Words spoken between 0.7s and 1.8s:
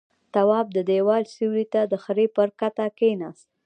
د دېوال سيوري